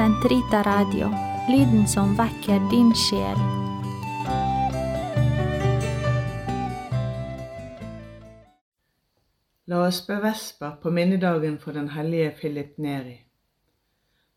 [0.00, 1.10] Sentrita Radio,
[1.48, 3.36] lyden som vekker din sjel.
[9.68, 13.18] La oss be vesper på minnedagen for den hellige Philip Neri.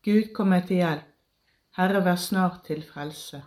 [0.00, 1.04] Gud kom meg til hjelp,
[1.76, 3.44] Herre vær snart til frelse.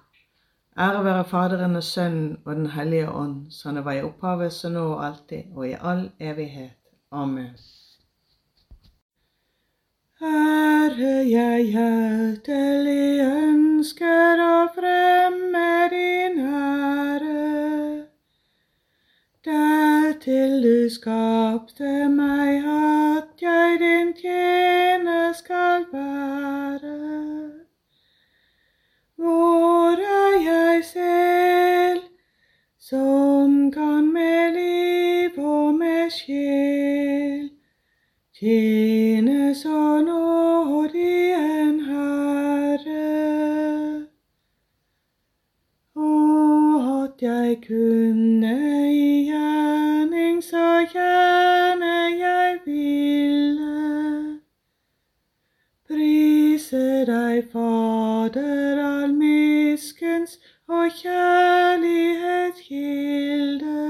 [0.77, 4.69] Ære være Faderen og Sønnen og Den hellige ånd, som det var i opphavet, så
[4.69, 6.77] nå og alltid, og i all evighet.
[7.11, 7.57] Amen.
[10.23, 17.41] Herre, jeg hjertelig ønsker å fremme din ære.
[19.43, 26.95] Dertil du skapte meg, at jeg din tjener skal være.
[29.19, 32.07] Hvor er jeg selv,
[32.79, 37.49] som kan med liv og med sjel
[38.43, 40.12] tjene så nådig
[47.13, 48.53] at jeg kunne
[48.91, 54.39] i gjerning så gjerne jeg ville
[55.87, 63.85] prise deg, Fader, all miskens og kjærlighets kilde.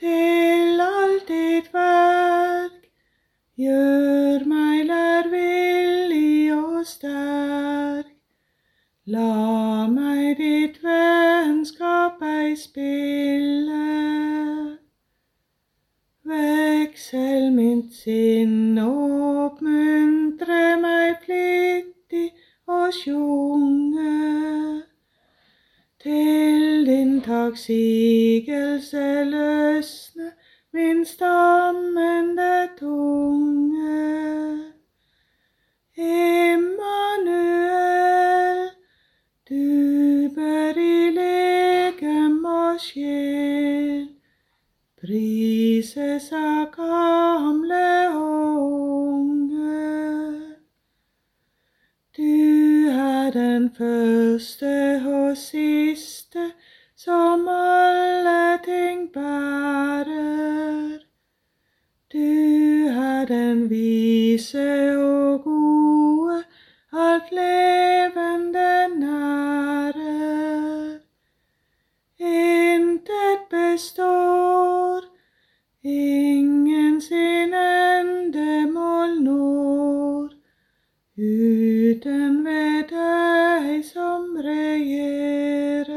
[0.00, 2.90] Til alt ditt verk
[3.54, 7.19] gjør meg lærvillig og sterk.
[18.00, 22.30] Sinn oppmuntre meg flittig
[22.66, 24.14] og sjunge.
[26.00, 30.30] Til din takksigelse løsne
[30.72, 34.00] min stammende tunge.
[35.96, 37.50] Immanuel,
[39.48, 44.19] du bør i legem og sjel
[45.10, 48.58] prises av gamle og
[49.18, 49.86] unge.
[52.14, 54.70] Du er den første
[55.10, 56.44] og siste
[56.94, 61.02] som alle ting bærer.
[62.14, 62.30] Du
[62.94, 66.38] er den vise og gode,
[66.92, 68.70] alt levende
[69.02, 69.90] nærer.
[72.20, 74.49] Intet består,
[75.82, 80.34] ingen sin endemål når,
[81.16, 85.90] uten ved deg som regjerer.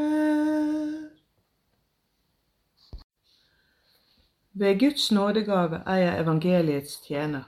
[4.53, 7.43] Ved Guds nådegave er jeg evangeliets tjener.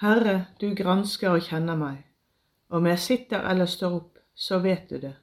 [0.00, 2.02] Herre, du gransker og kjenner meg.
[2.68, 5.14] Om jeg sitter eller står opp, så vet du det.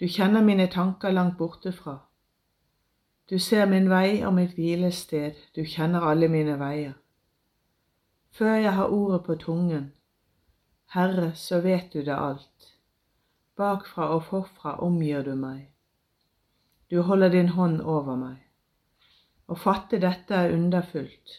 [0.00, 1.98] Du kjenner mine tanker langt borte fra.
[3.30, 6.92] Du ser min vei og mitt hvilested, du kjenner alle mine veier.
[8.36, 9.92] Før jeg har ordet på tungen,
[10.92, 12.74] Herre, så vet du det alt.
[13.56, 15.70] Bakfra og forfra omgir du meg.
[16.90, 18.42] Du holder din hånd over meg.
[19.48, 21.38] Å fatte dette er underfullt,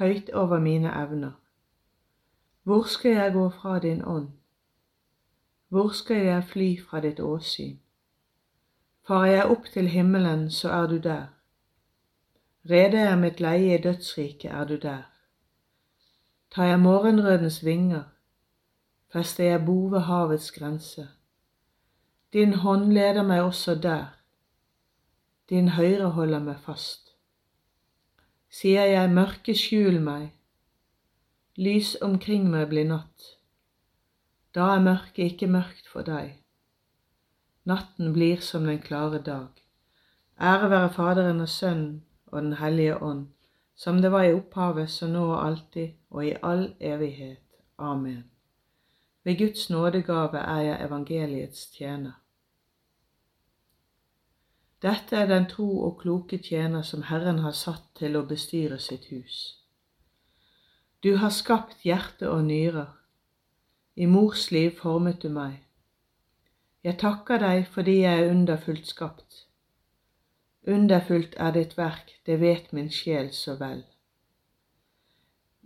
[0.00, 1.36] høyt over mine evner.
[2.62, 4.32] Hvor skal jeg gå fra din ånd?
[5.68, 7.76] Hvor skal jeg fly fra ditt åsyn?
[9.08, 11.26] Farer jeg opp til himmelen, så er du der.
[12.68, 15.06] Reder jeg mitt leie i dødsriket, er du der.
[16.52, 18.02] Tar jeg morgenrødens vinger,
[19.12, 21.08] fester jeg bo ved havets grense.
[22.32, 24.04] Din hånd leder meg også der,
[25.48, 27.14] din høyre holder meg fast.
[28.50, 30.34] Sier jeg mørke skjul meg,
[31.56, 33.30] lys omkring meg blir natt.
[34.54, 36.36] Da er mørket ikke mørkt for deg.
[37.68, 39.48] Natten blir som den klare dag.
[40.40, 43.26] Ære være Faderen og Sønnen og Den hellige ånd,
[43.76, 47.44] som det var i opphavet, så nå og alltid, og i all evighet.
[47.78, 48.24] Amen.
[49.24, 52.12] Ved Guds nådegave er jeg evangeliets tjener.
[54.82, 59.10] Dette er den tro og kloke tjener som Herren har satt til å bestyre sitt
[59.12, 59.58] hus.
[61.02, 62.94] Du har skapt hjerte og nyrer.
[63.96, 65.67] I mors liv formet du meg.
[66.84, 69.44] Jeg takker deg fordi jeg er underfullt skapt.
[70.68, 73.84] Underfullt er ditt verk, det vet min sjel så vel.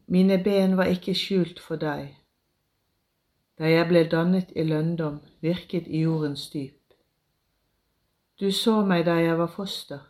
[0.06, 2.14] Mine ben var ikke skjult for deg.
[3.58, 6.94] Da jeg ble dannet i lønndom, virket i jordens dyp.
[8.40, 10.00] Du så meg da jeg var foster.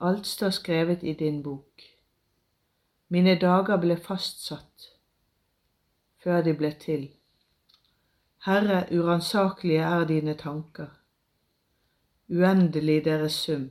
[0.00, 1.82] Alt står skrevet i din bok.
[3.08, 4.94] Mine dager ble fastsatt.
[6.18, 7.17] før de ble til.
[8.48, 10.86] Herre, uransakelige er dine tanker,
[12.28, 13.66] uendelig deres sum.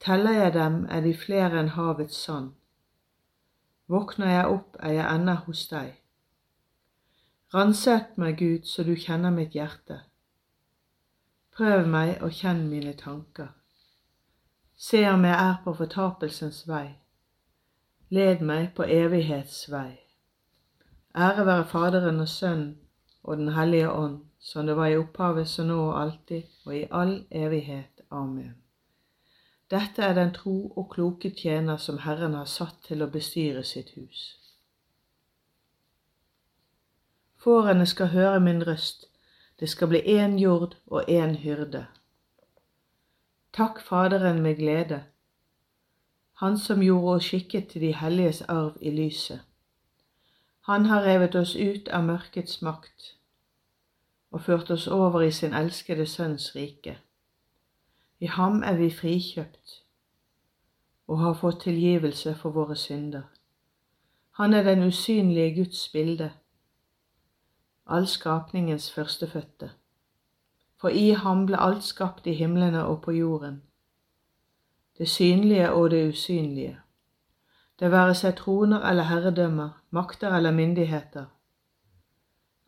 [0.00, 2.52] Teller jeg dem, er de flere enn havets sand.
[3.90, 5.90] Våkner jeg opp, er jeg ennå hos deg.
[7.54, 9.98] Ransak meg, Gud, så du kjenner mitt hjerte.
[11.58, 13.50] Prøv meg og kjenn mine tanker.
[14.76, 16.94] Se om jeg er på fortapelsens vei.
[18.14, 19.98] Led meg på evighets vei.
[21.18, 22.74] Ære være Faderen og Sønnen
[23.26, 26.86] og Den hellige ånd, som det var i opphavet, så nå og alltid, og i
[26.90, 28.00] all evighet.
[28.10, 28.54] Amen.
[29.70, 33.90] Dette er den tro og kloke tjener som Herren har satt til å bestyre sitt
[33.96, 34.20] hus.
[37.42, 39.08] Fårene skal høre min røst,
[39.60, 41.86] det skal bli én jord og én hyrde.
[43.52, 45.02] Takk Faderen med glede,
[46.36, 49.40] Han som gjorde oss skikket til de helliges arv i lyset.
[50.60, 53.15] Han har revet oss ut av mørkets makt
[54.36, 56.98] og ført oss over i sin elskede Sønns rike.
[58.20, 59.82] I ham er vi frikjøpt
[61.06, 63.22] og har fått tilgivelse for våre synder.
[64.36, 66.26] Han er den usynlige Guds bilde,
[67.86, 69.70] all skapningens førstefødte.
[70.76, 73.62] For i ham ble alt skapt i himlene og på jorden,
[74.98, 76.76] det synlige og det usynlige,
[77.80, 81.24] det være seg troner eller herredømmer, makter eller myndigheter.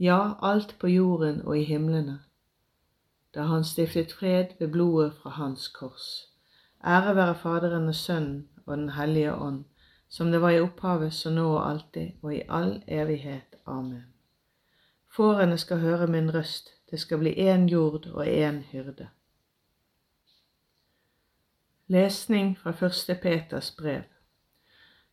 [0.00, 2.20] Ja, alt på jorden og i himlene,
[3.34, 6.28] da han stiftet fred ved blodet fra hans kors.
[6.86, 9.64] Ære være Faderen og Sønnen og Den hellige ånd,
[10.08, 13.56] som det var i opphavet, så nå og alltid, og i all evighet.
[13.66, 14.04] Amen.
[15.16, 19.08] Fårene skal høre min røst, det skal bli én jord og én hyrde.
[21.86, 24.02] Lesning fra første Peters brev.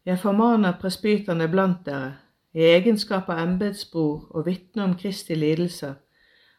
[0.06, 2.18] Jeg formaner presbyterne blant dere,
[2.56, 5.98] i egenskap av embetsbror og vitne om Kristi lidelser,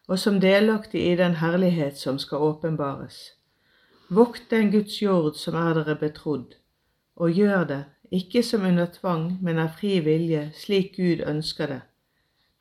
[0.08, 3.16] og som delaktig i den herlighet som skal åpenbares.
[4.12, 6.58] Vokt den Guds jord som er dere betrodd,
[7.16, 11.81] og gjør det, ikke som under tvang, men av fri vilje, slik Gud ønsker det,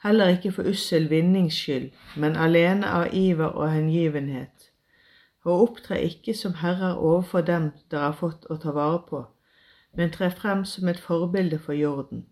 [0.05, 4.69] heller ikke for ussel vinnings skyld, men alene av iver og hengivenhet,
[5.43, 9.21] og opptre ikke som herrer overfor dem dere har fått å ta vare på,
[9.93, 12.23] men tre frem som et forbilde for jorden.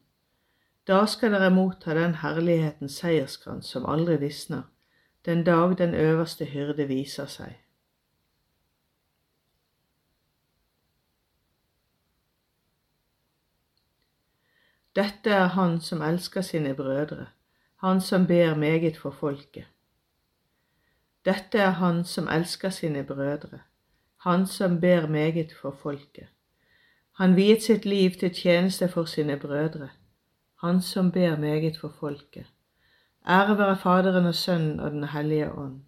[0.87, 4.63] Da skal dere motta den herlighetens seierskrans som aldri visner,
[5.25, 7.53] den dag den øverste hyrde viser seg.
[14.95, 17.25] Dette er han som elsker sine brødre,
[17.75, 19.65] han som ber meget for folket.
[21.25, 23.59] Dette er han som elsker sine brødre,
[24.17, 26.27] han som ber meget for folket.
[27.11, 29.89] Han viet sitt liv til tjeneste for sine brødre,
[30.63, 32.45] han som ber meget for folket.
[33.27, 35.81] Ære være Faderen og Sønnen og Den hellige ånd.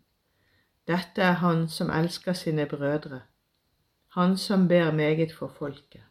[0.88, 3.22] Dette er han som elsker sine brødre,
[4.08, 6.01] han som ber meget for folket.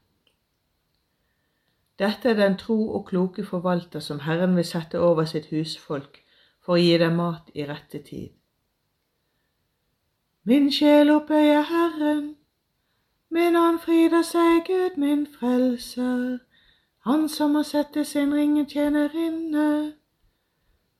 [1.99, 6.19] Dette er den tro og kloke forvalter som Herren vil sette over sitt husfolk
[6.65, 8.33] for å gi dem mat i rette tid.
[10.45, 12.35] Min sjel opphøyer Herren,
[13.31, 16.44] min ånd fryder seg Gud min frelser,
[17.05, 19.93] Han som har sett sin ringetjenerinne.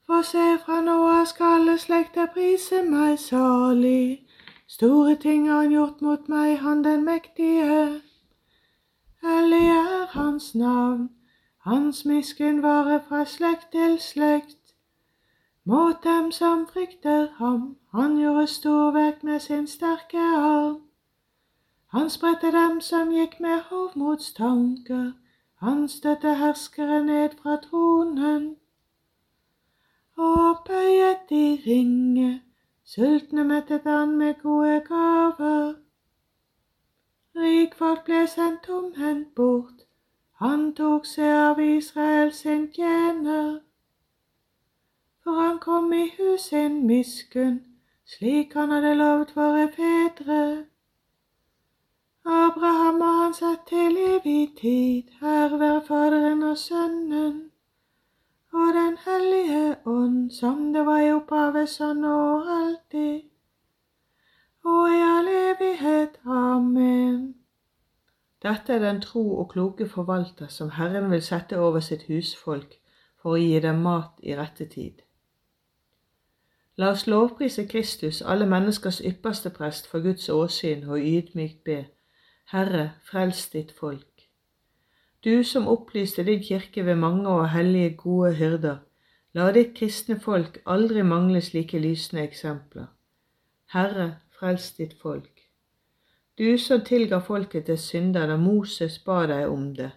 [0.05, 4.27] For se, fra nå av skal alle slekter prise meg salig.
[4.67, 8.01] Store ting har han gjort mot meg, han den mektige.
[9.25, 11.09] Hellig er hans navn,
[11.65, 14.75] hans miskunn varer fra slekt til slekt.
[15.65, 20.81] Mot dem som frykter ham, han gjorde storverk med sin sterke arm.
[21.87, 25.13] Han spredte dem som gikk med hovmodstanker,
[25.65, 28.55] han støtte herskere ned fra tronen.
[30.17, 32.41] Og opphøyet de ringe,
[32.83, 35.73] sultne mettet han med gode gaver.
[37.35, 39.81] Rikfolk ble sendt tomhendt bort,
[40.43, 43.57] han tok seg av Israel sin tjener.
[45.23, 47.59] For han kom i hus sin miskunn,
[48.05, 50.41] slik han hadde lovet våre fedre.
[52.25, 57.51] Abraham og han satt til evig tid, her være Faderen og Sønnen,
[58.53, 63.21] og Den hellige ånd, som det var i opphavet, sånn og alltid,
[64.65, 66.17] og i all evighet.
[66.25, 67.35] Amen.
[68.41, 72.79] Dette er den tro og kloke forvalter som Herren vil sette over sitt husfolk
[73.21, 75.01] for å gi dem mat i rette tid.
[76.77, 81.85] La oss lovprise Kristus, alle menneskers ypperste prest, for Guds åsyn og ydmykt be,
[82.51, 84.27] Herre, frels ditt folk.
[85.25, 88.77] Du som opplyste din kirke ved mange og hellige gode hyrder,
[89.33, 92.85] la ditt kristne folk aldri mangle slike lysende eksempler.
[93.73, 95.41] Herre, frels ditt folk.
[96.37, 99.89] Du som tilga folket til synder da Moses ba deg om det,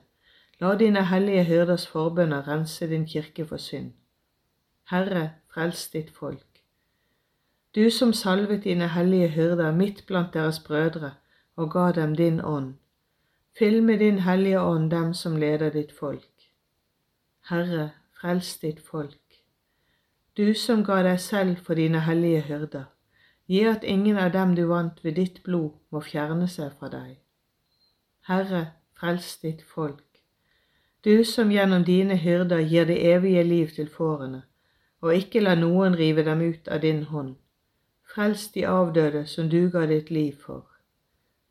[0.61, 3.93] la dine hellige hyrders forbønner rense din kirke for synd.
[4.89, 6.65] Herre, frels ditt folk.
[7.75, 11.13] Du som salvet dine hellige hyrder midt blant deres brødre
[11.59, 12.75] og ga dem din ånd,
[13.59, 16.51] fyll med din hellige ånd dem som leder ditt folk.
[17.51, 19.43] Herre, frels ditt folk.
[20.37, 22.87] Du som ga deg selv for dine hellige hyrder,
[23.49, 27.15] Gi at ingen av dem du vant ved ditt blod, må fjerne seg fra deg.
[28.29, 28.61] Herre,
[29.01, 30.21] frels ditt folk.
[31.05, 34.43] Du som gjennom dine hyrder gir det evige liv til fårene,
[35.01, 37.37] og ikke la noen rive dem ut av din hånd.
[38.05, 40.67] Frels de avdøde som du ga ditt liv for.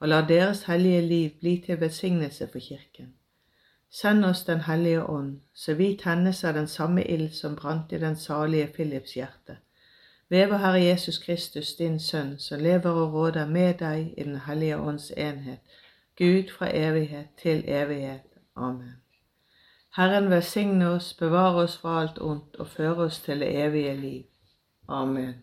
[0.00, 3.14] og la deres hellige liv bli til velsignelse for Kirken.
[3.90, 7.98] Send oss Den hellige ånd, så vi tennes av den samme ild som brant i
[7.98, 9.56] den salige Philips hjerte
[10.30, 14.36] ved vår Herre Jesus Kristus, din Sønn, som lever og råder med deg i Den
[14.36, 15.58] hellige ånds enhet,
[16.18, 18.22] Gud fra evighet til evighet.
[18.56, 18.94] Amen.
[19.96, 24.24] Herren velsigne oss, bevare oss fra alt ondt og føre oss til det evige liv.
[24.88, 25.34] Amen.